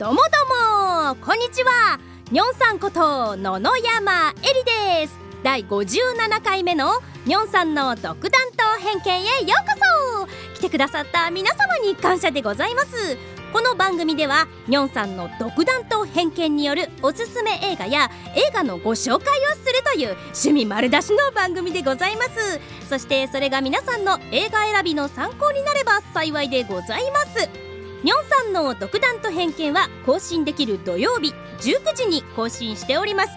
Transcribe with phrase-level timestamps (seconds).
[0.00, 2.00] どもどもこんにちは。
[2.30, 4.64] にょんさんこと野々山えり
[5.04, 5.18] です。
[5.42, 10.26] 第57回目のにょんさんの独断と偏見へようこ
[10.56, 10.58] そ。
[10.58, 13.18] 来てくださった皆様に感謝でございます。
[13.52, 22.58] この番組ではにょんさんの独断と偏見によるおすすめ映画や映画のご紹介をするという趣味丸出しの番組でございます。
[22.88, 27.69] そしてそれが皆さんの映画選びの参考になれば幸いでございます。
[28.02, 33.30] にょんさんの独断と偏見は更新できる土曜日19時に更新しております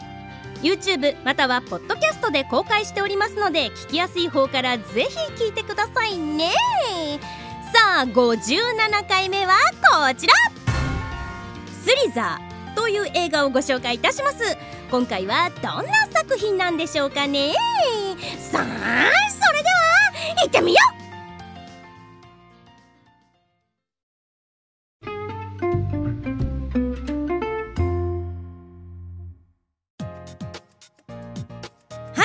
[0.62, 6.52] YouTube またはポッドキャストで公開しておりますので聞きやすい方からぜひ聞いてくださいね
[7.74, 10.34] さあ57回目はこちら
[11.84, 14.58] スリザーという映画をご紹介いたします
[14.90, 17.54] 今回はどんな作品なんでしょうかね
[18.40, 18.64] さあ
[19.30, 21.03] それでは行ってみよう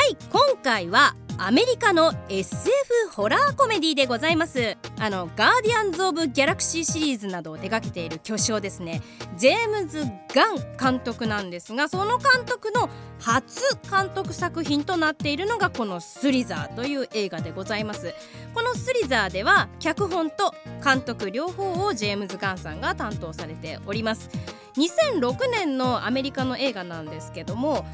[0.08, 2.70] はい今回はアメリカの SF
[3.12, 4.78] ホラーコメディでございます。
[4.98, 9.02] あのガーディアンズ・オブ・ギャラクシーシリーズなどを手掛けている巨匠ですね。
[9.36, 10.02] ジェームズ・
[10.34, 12.88] ガン監督なんですがその監督の
[13.20, 18.14] 初監督作品となっているのがこの「スリザー」という映画でございます。
[18.54, 24.30] この「スリザー」では脚本と監督両方をジェームズ・ガンさんが担当されております。
[24.78, 27.84] 2006年のアメリカの映画なんですけども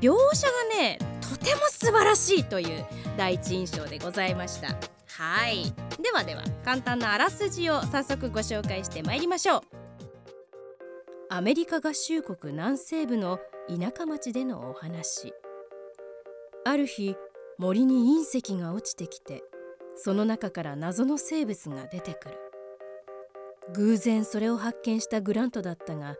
[0.00, 4.68] 描写がねとても素晴らしいという第一印象でございました。
[5.06, 5.64] はい。
[6.02, 9.60] ではでは簡単なあらすじを早速ご紹介してまいりましょう。
[11.28, 15.32] アメリカ合衆国南西部の田舎町でのお話。
[16.64, 17.16] ある日
[17.58, 19.42] 森に隕石が落ちてきて
[19.94, 22.38] その中から謎の生物が出てくる。
[23.74, 26.16] 偶然それを発見したグラントだったが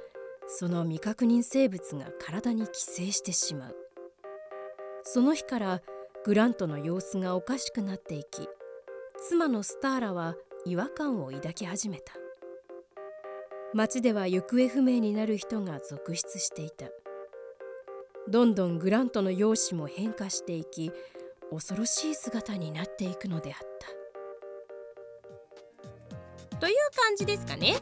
[0.52, 3.76] その未確認生物が体に寄生してしまう。
[5.04, 5.80] その日から
[6.24, 8.48] グラントの様子がおかしくなっていき
[9.16, 10.34] 妻のスターラは
[10.66, 12.14] 違和感を抱き始めた。
[13.72, 16.86] 町では行方不明になる人が続出していた。
[18.28, 20.90] どんどんグラントの容姿も変化していき
[21.50, 23.58] 恐ろしい姿になっていくのであっ
[26.50, 26.58] た。
[26.58, 27.76] という感じですかね、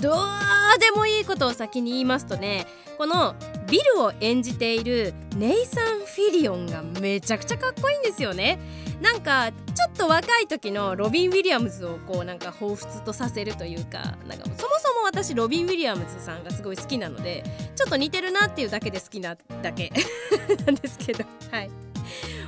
[0.00, 2.66] どうでもいいことを先に言いますとね
[2.96, 3.34] この
[3.70, 8.58] ビルを演じているネイサン・フィリオンがめちゃくちゃかっこいいんですよね。
[9.00, 17.44] なんかちょっと若い時のロビン・ウィリアムズをこうなんか彷彿とさせるというかなんかそもそも私ロビン・ウィリアムズさんがすごい好きなので
[17.76, 19.92] ちょっと似てるなっていうだけで好きなだけ
[20.66, 21.70] なんですけどはい。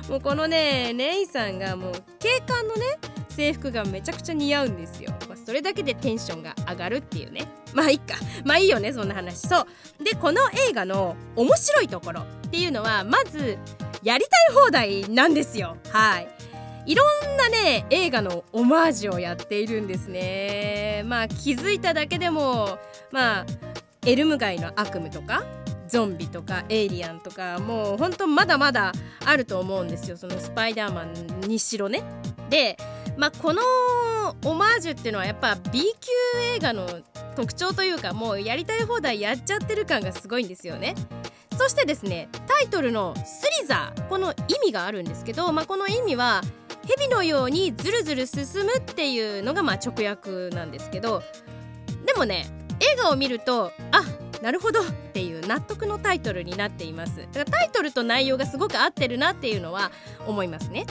[0.09, 5.13] もうこのねネイさんがもう警官のね制服がめちゃくちゃ似合うんですよ、
[5.45, 7.47] それだけでテンションが上がるっていうね。
[7.73, 8.15] まあいいか。
[8.45, 9.47] まあいいよねそんな話。
[9.47, 9.61] そ
[9.99, 10.03] う。
[10.03, 13.57] でこの映画の面白いところっていうのはまず
[14.03, 15.77] やりたい放題なんですよ。
[15.89, 16.27] はい。
[16.85, 21.03] いろんなね映画のオマージュをやっているんですね。
[21.05, 22.79] まあ気づいただけでも
[23.11, 23.45] まあ
[24.05, 25.43] エルム街の悪夢とか
[25.87, 28.93] ゾンビとかエイリアンとかもうほんとまだまだ
[29.25, 30.17] あると思うんですよ。
[30.17, 32.01] そのスパイダーマンにしろね。
[32.49, 32.77] で
[33.17, 33.61] まあ、この
[34.45, 36.87] オマージュっていうのはやっぱ B 級映画の
[37.35, 40.95] 特徴というかもうやりたい放題やっちゃってる感がすごいんですよね。
[41.57, 46.41] そしてですねタイトルの「スリザー」この意味があるんですけど、まあ、この意味は
[46.87, 51.21] 蛇のようにズルズル進むっていうのがまあ直訳なんですけど
[52.05, 52.47] でもね
[52.79, 54.03] 映画を見るとあ
[54.41, 59.91] なるほどっていう納得のタイトルになっていますだからタイトルと内容がすごく合ってるなっていうのは
[60.25, 60.85] 思いますね。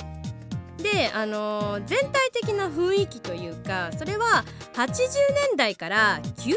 [0.83, 4.87] で、あのー、全体的な雰囲気というかそれは80
[5.49, 6.55] 年代から90年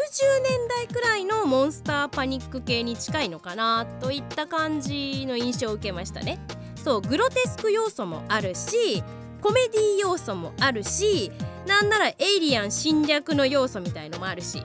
[0.69, 6.39] 代くらいのモンスターパニック系に近いのかなといった感じの印象を受けましたね。
[6.75, 9.01] そうグロテスク要素もあるし
[9.41, 11.31] コメディ要素もあるし
[11.65, 14.63] なんならエイリアン侵略の要素みたいのもあるし。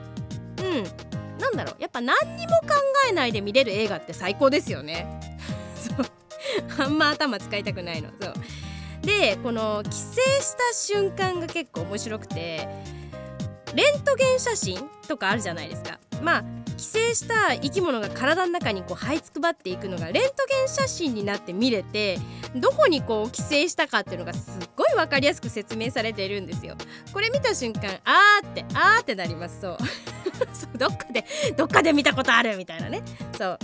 [0.59, 0.83] うん。
[1.39, 1.81] なんだろう。
[1.81, 2.75] やっぱ何にも考
[3.09, 5.07] えないで見れる映画って最高ですよね。
[5.75, 6.05] そう。
[6.77, 8.09] あんま頭使いたくないの。
[8.21, 8.33] そう。
[9.09, 9.95] でこの帰省
[10.39, 12.67] した瞬間が結構面白くて
[13.73, 15.99] レントゲン写真とかあるじゃないですか。
[16.21, 16.43] まあ
[16.77, 22.19] 寄生した生き物が体の中にこう這いつくばっていくのがレントゲン写真になって見れて
[22.55, 26.75] どこにこう寄生したかっていうのがすっごい分かりやすく説明されているんですよ。
[27.11, 29.59] これ見た瞬間あーってあーってなります。
[29.59, 29.77] そう。
[30.53, 31.25] そうどっかで
[31.57, 33.01] どっかで見たことあるみたいなね。
[33.37, 33.59] そう。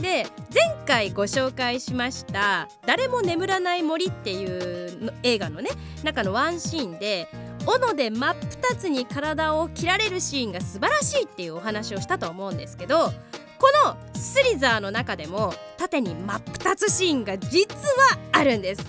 [0.00, 5.70] で前回ご紹介しました「誰も眠らない森」っていう映画のね
[6.02, 7.28] 中のワンシーンで
[7.66, 13.12] 斧で真っ二つに体を切られるシーンが素晴らしいっていうお話をしたと思うんですけど
[13.58, 18.82] このスリザーの中でも縦に真っ二つシーンが実はあるんです。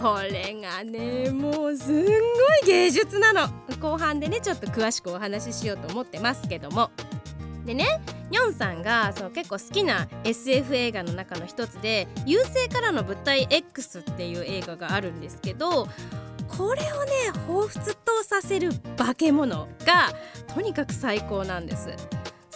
[0.00, 2.14] これがねもうすんごい
[2.66, 3.48] 芸術なの。
[3.80, 6.90] 後半でねちょっと詳しくお話ししようと思ってますけども。
[7.66, 15.88] でねニョンさんがその結構好きな SF 映画の中の一つで「優勢からの物体 X」っていう映画があるんですけど
[16.48, 20.12] これをね彷彿とさせる化け物が
[20.54, 21.90] とにかく最高なんです。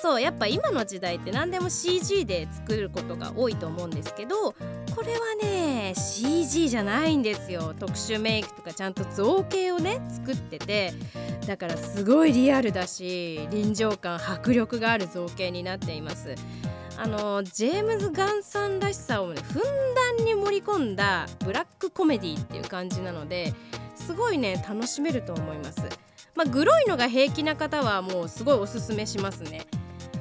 [0.03, 4.57] そうやっぱ今の時代って何でも CG で作ることが多いと思うんですけどこ
[5.05, 7.75] れはね CG じゃないんですよ。
[7.79, 10.93] 特殊メイクとかちゃんと造形をね作ってて。
[11.47, 16.35] だからすごいリアルだし臨場感迫力がある造形になっています。
[16.97, 19.63] あのジェームズ・ガンさんらしさをねふん
[19.95, 23.55] だんに盛り込んだブラックコメディっていう感じなので
[23.95, 25.81] すごいね楽しめると思います。
[26.37, 29.67] まあ、グロいのが平気な方はもうすごいおすすめしますね。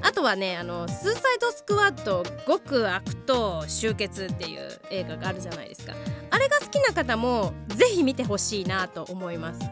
[0.02, 5.94] あとはねあのスーサイドスクワット極悪と集結っていう映画があるじゃないですか。
[6.30, 9.60] あれが好きな方もぜひ見てほしいなと思います。
[9.60, 9.70] とい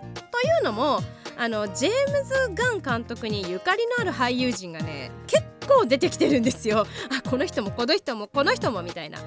[0.62, 1.00] うのも
[1.38, 6.86] あのジェームズ・ガン監督にゆかりのある俳優陣がね結構出てきてるんですよ。
[7.16, 9.20] あこの人もこの人もこの人もみたいな。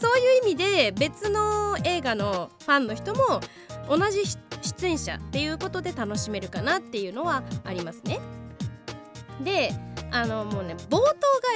[0.00, 3.40] そういう意味で別の映画のファンの人も
[3.88, 4.22] 同じ
[4.62, 8.18] 出演者っていうことで楽しめるかなっていうのはありますね。
[9.42, 9.72] で
[10.10, 11.02] あのもうね冒頭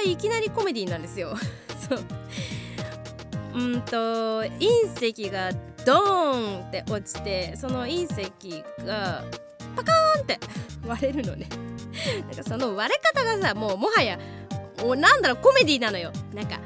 [0.05, 1.35] がいきなりコメディーなんですよ。
[1.89, 2.03] そう。
[3.55, 5.51] うんと隕石が
[5.85, 8.03] ドーンって落ちてその隕
[8.39, 9.23] 石が
[9.75, 10.39] パカーンって
[10.85, 11.47] 割れるのね。
[12.29, 14.19] なんかその割れ方がさもうもはや
[14.83, 16.11] おなんだろうコメディーなのよ。
[16.33, 16.59] なんか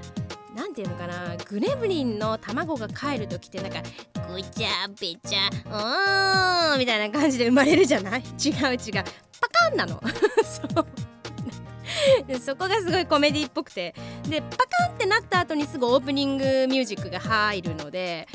[0.55, 3.81] なんていうのかなグレムリンの卵が帰る時ってなんか
[4.31, 8.21] ぐちゃべちゃうーんみたいな感じで生まれるじゃない？
[8.43, 9.03] 違う違う。
[9.43, 10.01] パカンなの。
[10.43, 10.85] そ
[12.25, 13.93] で そこがすごいコメディっぽくて。
[14.27, 18.27] でパカンってなった後にすぐオープニングミュージックが入るので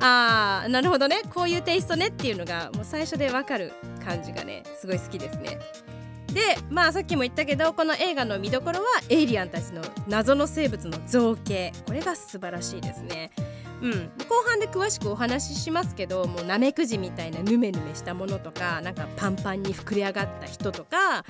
[0.00, 1.22] あーなるほどね。
[1.34, 3.72] こういうテイストねっていうのがもう最初でわかる
[4.04, 5.58] 感じがねすごい好きですね。
[6.32, 11.72] でまあさっきも言ったけどこの映画の見どころはエイリアンたちの謎の生物の造形。
[11.86, 13.30] これが素晴らしいですね。
[13.82, 13.92] うん、
[14.28, 21.24] 後半で詳しくお話ししますけどもうナメクジみたいなヌメヌメしたものとかなんかパンパンに膨れ上がった人とか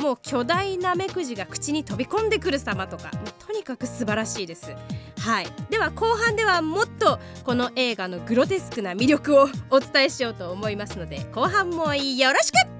[0.00, 4.74] もう巨大ナメクジが口に飛び込んでくる様とかもうとにかく素晴らしいです。
[5.18, 12.71] はい、では後半ではもっとこの映画のグロテスクな魅力をお伝えしようと思いますので後半もよろしく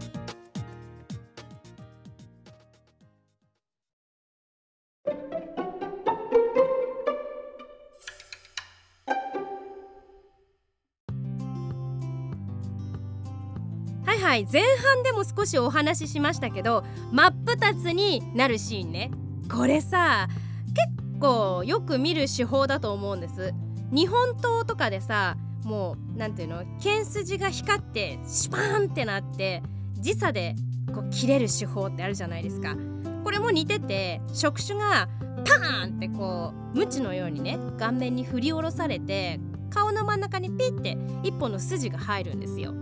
[14.22, 19.10] はい前半でも少しお話ししましたけど真っ二つになるシーンね。
[19.50, 20.28] これさ
[20.68, 23.52] 結構よく見る手法だと思うんです。
[23.90, 29.60] 日本刀とかでさもう何ていうの剣筋が光ってシュパーンってなって
[29.94, 30.54] 時差で
[30.94, 32.76] こう切れる手法ってあるじゃないですか。
[33.24, 35.08] これも似てて触手が
[35.44, 42.72] パーンってこうムチのようにね顔面に振り下ろされて顔の真ん中にピッて一本の筋が入るんですよ。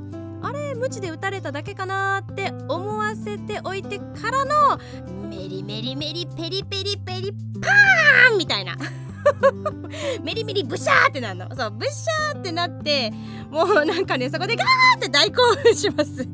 [0.43, 4.79] あれ無知で打たれただけかなって思わせておいてからの
[5.29, 8.77] メリメリメリペリペリペリパーンみたいな。
[10.25, 11.55] メリメリブシャーってなるの。
[11.55, 13.13] そうブシャーってなって
[13.51, 16.29] もうなんかねそこでガーって大興奮します。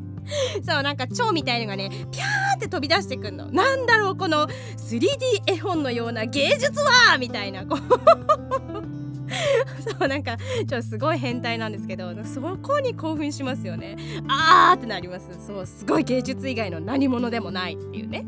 [0.64, 3.50] そうなんか蝶みたいのがねピャーって飛び出してくんの。
[3.50, 5.08] なんだろうこの 3D
[5.46, 8.75] 絵本のような芸術はみたいなこう。
[9.99, 13.97] そうなんかちょっとすごい変態なんですけどそこに興奮しますよね。
[14.28, 15.28] あーってなります。
[15.47, 18.25] そうすごい芸術以外の何者でもないっていうね。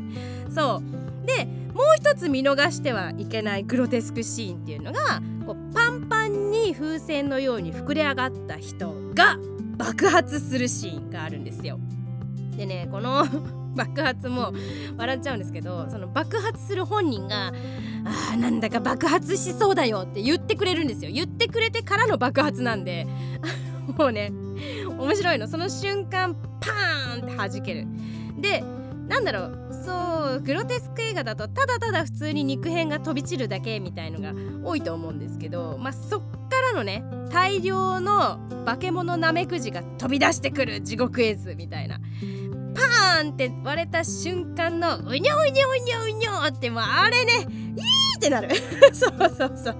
[0.53, 0.81] そ
[1.23, 1.27] う。
[1.27, 9.37] でもう一つ見逃してはいけないグロテスクシーンっていうのがこうパンパンに風船のように膨れ上がった人が
[9.77, 11.79] 爆発するシーンがあるんですよ。
[12.57, 13.25] でねこの
[13.75, 14.51] 爆発も
[14.97, 17.53] 笑っちゃうんですけどその爆発する本人が
[18.05, 21.11] 「あーなんだか爆発しそうだよ」って言ってくれるんですよ。
[21.11, 23.07] 言ってくれてからの爆発なんで。
[23.97, 24.31] もうね
[24.97, 25.47] 面白いの。
[25.47, 27.87] その瞬間パーンって弾ける。
[28.39, 28.63] で
[29.07, 29.59] なんだろう。
[29.71, 36.27] そうグロテスク映画だとただただ普通に肉片が飛び散るだけみたいのが多いと思うんですけどまあそっか
[36.61, 41.99] らのね大量の化け物ナメクジが飛び出してくる地獄絵図みたいな。
[42.73, 47.83] パーンって割れた瞬間のうにょうにょうにょうにょってもうあれねいい
[48.17, 48.49] ってなる。
[48.93, 49.75] そうそうそう。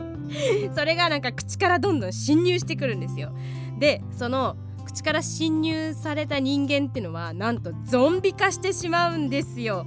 [0.75, 3.31] それがなんか口からどんどん侵入してくるんですよ。
[3.79, 9.86] でその口から侵入された人間っていうのはなんとゾンビ化してしまうんですよ。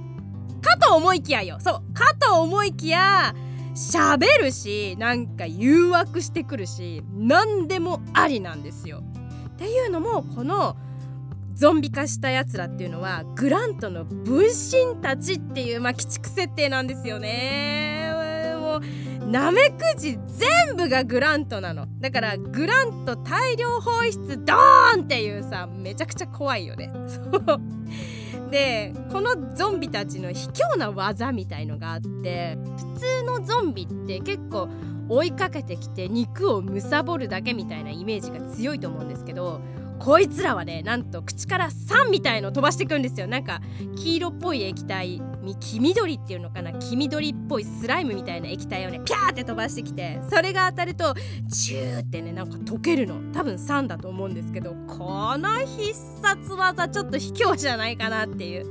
[0.61, 1.57] かと思いきやよ。
[1.59, 3.35] そうかと思いきや
[3.75, 9.03] 喋るしなんか誘惑してくるし何でもありなんですよ。
[9.49, 10.77] っていうのもこの
[11.55, 18.11] ゾンビ化したやつらっていうのはグラントの分身たちっていう、まあ、鬼畜設定なんですよね。
[18.59, 18.81] もう
[19.29, 21.87] ナメクジ全部がグラントなの。
[21.99, 26.91] だからグラント大量放出ドーンっていうさめちゃくちゃ怖いよね。
[28.49, 32.57] でこのゾンビたちの卑怯な技みたいのがあって
[32.95, 34.69] 普通のゾンビって結構
[35.09, 39.61] 追いかけてきて肉を貪るだけみたいなイメージが強いと思うんですけど
[40.03, 43.27] こいつらはねなんと口から酸みたいの飛ばしてくんですよ。
[43.27, 43.61] なんか
[43.95, 45.21] 黄色っぽい液体。
[45.59, 46.73] 黄緑っていうのかな？
[46.73, 51.13] 黄緑っぽいスライムみたいな液体をねピャーって飛ばしてきてそれが当たると
[51.51, 53.33] チューってねなんか溶けるの。
[53.33, 58.65] 多分酸だと思うんですけどこの必殺技ちょっと卑怯じゃないかなっていう。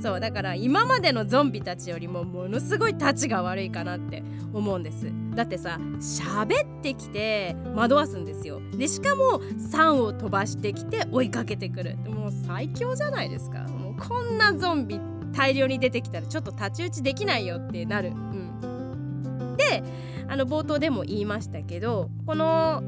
[0.00, 5.10] そうだから今までのゾンビたちよりもものすごいタチが悪いかなって思うんです。
[5.34, 8.60] だってさ喋ってきて惑わすんですよ。
[8.72, 11.96] でしかも酸を飛ばしてきて追いかけてくる。
[11.96, 13.60] もう最強じゃないですか。
[13.62, 15.00] もうこんなゾンビ
[15.36, 18.10] 大量に出てきたらちょっと太刀打ちできないよってなる。
[18.10, 19.82] うん、で
[20.28, 22.82] あの冒頭でも言いましたけどこの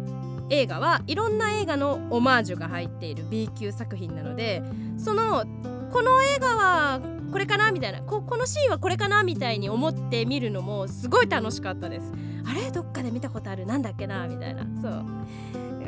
[0.48, 4.62] 映画はいろんな映画のオマージュが入っている B 級作品なので
[4.96, 5.44] その
[5.92, 7.00] この映画は
[7.32, 12.12] これかなみたいなここのシーンはこれかなみたいに思って見るのもすごい楽しかったです。
[12.48, 12.70] あれ？
[12.70, 13.66] どっかで見たことある？
[13.66, 14.28] なんだっけな？
[14.28, 14.64] みたいな。
[14.80, 15.04] そう。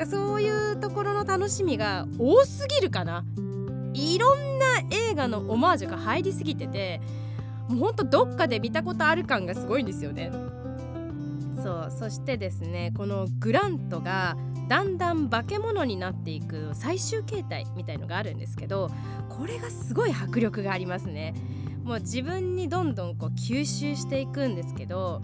[0.06, 3.24] そういうところの楽しみが多すぎるかな。
[3.98, 7.00] いろんな映画のオマージュが入りすぎてて
[7.68, 10.30] もうほんとどっかで見たことある感がすごいんですよね。
[11.62, 14.36] そうそしてですねこのグラントが
[14.68, 18.90] だんだん化け物になっていく最終形態みたいのがあるんですけど
[19.28, 21.34] これがすごい迫力がありますね。
[21.82, 25.22] もう自分にどんどんこう吸収していくんですけど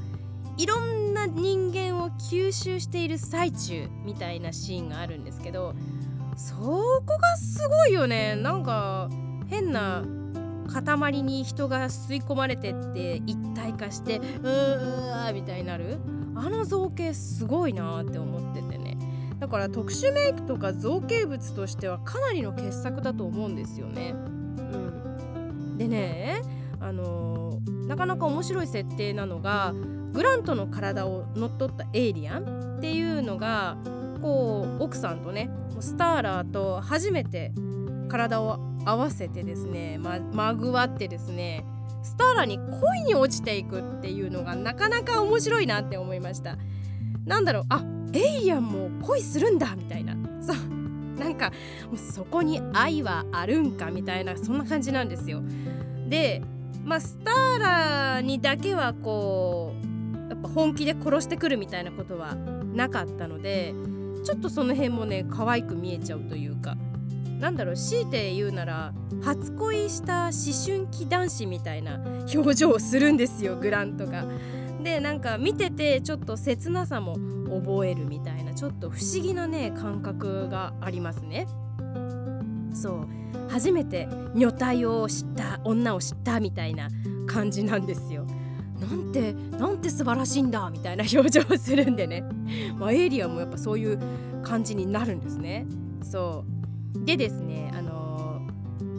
[0.56, 5.74] いろんな人間を吸収している最中みたいなシーンがあるんですけど
[6.36, 8.36] そこがすごいよね。
[8.36, 9.08] なんか
[9.48, 10.04] 変な
[10.72, 15.98] 塊に人が吸い込まれてって一体化してうーみたいになる。
[16.36, 18.98] あの造形すごいなって思っててね。
[19.38, 24.14] だから特殊メイクとか造形物としてはかなりの傑作だと思うんですよね。
[24.14, 26.42] うん、でね
[26.80, 29.74] あのー、なかなか面白い設定なのが
[30.12, 33.76] グラントの体を乗っ取ったエイリアンっていうのが
[34.22, 35.50] こう奥さんとね
[35.82, 37.52] スターラーと初めて
[38.08, 41.64] 体を合わせてですねままぐわってですね
[42.02, 46.58] スターラーに恋に落ちていくっていうのがなかなか面白いなって思いました。
[47.24, 50.14] なんだろうあエイリアンも恋するんだみたいな。
[50.42, 50.56] そう
[51.18, 51.52] なんか
[51.96, 55.42] そこに愛はあるんかみたいなそんな感じなんですよ。
[56.08, 56.42] で
[56.84, 63.74] まあスターラーにだけはこうやっぱ本気で殺してくるみたいなことはなかったので
[64.24, 66.76] ちょっとその辺もね可愛く見えちゃうというか
[67.38, 70.32] なんだろう強いて言うなら初恋した思
[70.64, 72.00] 春期男子みたいな
[72.34, 74.24] 表情をするんですよグラントが。
[74.82, 77.16] でなんか見ててちょっと切なさも
[77.48, 81.46] 覚えるみたいなちょっと不思議なね感覚がありますね。
[82.72, 83.08] そう
[83.50, 86.88] 初めて女体を知った女を知ったみたいな
[87.26, 88.26] 感じなんですよ。
[88.80, 92.24] なんてなんて素晴らしいんだみたいな表情をするんでね、
[92.78, 93.98] まあ、エイリアンもやっぱそういう
[94.42, 95.66] 感じになるんですね。
[96.02, 96.44] そ
[96.94, 98.42] うでですねあの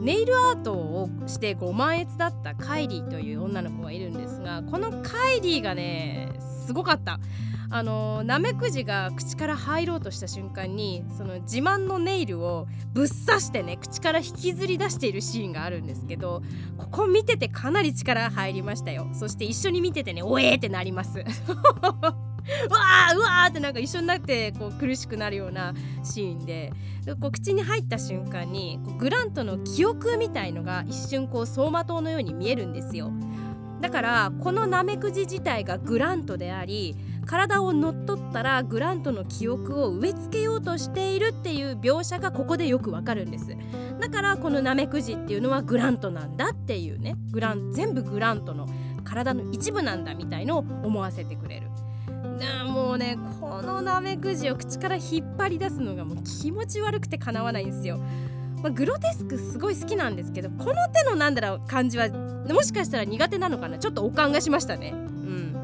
[0.01, 6.29] ネイルアートをしてご満悦だったカイリーという女の子がいるんですがこのカイリーがね
[6.65, 7.19] すごかった。
[7.69, 16.41] あのナメクジが口から入ろうとした瞬間にその自慢のネイルをぶっ刺してね口から引きずり出しているシーンがあるんですけど
[16.77, 19.07] ここ見ててかなり力入りましたよ。
[19.13, 21.19] そして一緒に見ててねおえーってなります。
[21.19, 26.71] うわーうわーってなんか一緒になってこう苦しくなるようなシーンで。
[27.13, 33.11] こう口に入った瞬間にこうグラントの記憶みたいのが一瞬こう走馬灯のように見えるんですよ。
[33.79, 36.95] だからこのナメクジ自体がグラントであり
[37.25, 43.55] 体を乗っ取ったらグラントの記憶を植え付けようとしているっていう描写がここでよくわかるんです。
[43.99, 47.15] だからこのナメクジっていうのはグラントなんだっていうね。
[47.31, 48.67] グラン全部グラントの
[49.03, 51.67] 体の一部なんだみたいのを思わせてくれる。
[52.67, 57.97] もうねこのナメクジを口から引っ張り出すのがもう気持ち悪くてかなわないんですよ、
[58.61, 63.77] まあ、グロテスクすごい好きなんですけどこの手のなんだろう感じはもしかしたら苦手なのかな？
[63.77, 64.91] ちょっとおかんがしましたね。
[64.91, 65.54] うん。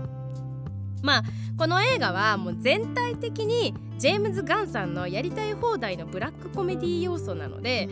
[1.02, 1.24] まあ
[1.58, 7.88] この映画はもう全体的にジェームズ・ガンさんのやりたい放題のブラックコメディ要素なので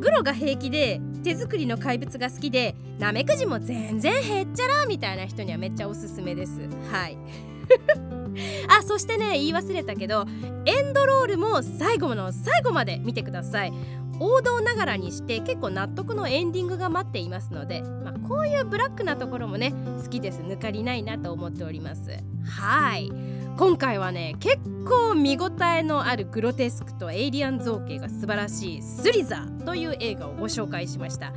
[0.00, 6.60] グロが平気で手作りの怪物が好きでなめくじも全然へっちゃらみたいな人にはめっちゃおすすめです。
[6.90, 7.16] はい。
[8.68, 10.26] あそしてね言い忘れたけど
[10.64, 13.72] エンドロールも最後の最後まで見てください。
[14.18, 20.40] 王道ながらにして結構納得のエンディングが待っていますので、まあ、こういうブラックなところもね好きです。
[20.40, 22.31] 抜かりないなと思っております。
[22.44, 23.10] はい。
[23.56, 31.32] 今回はね結構見応えのあるグロテスクとエイリアン造形が素晴らしい「スリザー」という映画をご紹介しました。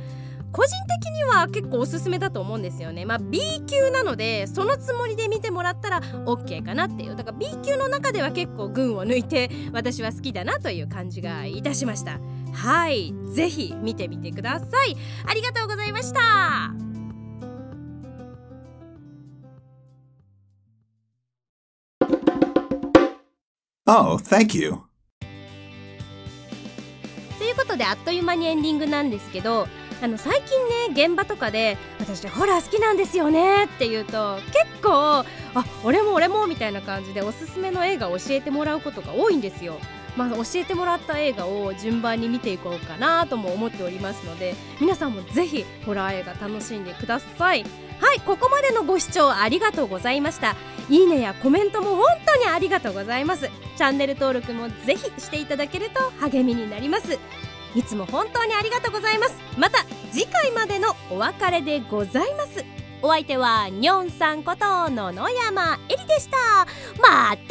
[0.52, 3.04] 個人的には結構おすすめだと思うんですよね。
[3.04, 7.16] まあ B 級なのでそのつもりで見てもらったら OK かなっていう。
[7.16, 12.18] だから B 級の中では結構群を抜いて私は好きだなという感じがいたしました。
[12.52, 13.12] はい。
[13.28, 14.96] ぜひ見てみてください。
[15.26, 16.85] ありがとうございました。
[23.86, 24.78] Oh, thank you.
[27.38, 29.68] ということであっという間にエンディングなんですけど
[30.02, 34.90] あの最近ね現場とかで「私ホラー好きなんですよね」って言うと結構
[35.54, 39.78] 「あ俺も俺も」みたいな感じでおすすめの映画を教えてもらうことが多いんですよ。
[40.16, 47.66] まあ、教えてもらった映画を順番に見ていこうかなとも思っておりますので皆さんもぜひホラー映画楽しんでください
[48.00, 50.56] はいここまでのご視聴ありがとうございました
[50.88, 53.50] いいねやコメントも本当にありがとうございます。
[53.76, 57.18] チャンネル登録もぜひしていただけると励みになります。
[57.74, 59.36] いつも本当にありがとうございます。
[59.58, 62.64] また次回までのお別れでございます。
[63.02, 66.38] お相手はにょんさんこと野々山えりでした。
[67.02, 67.46] またね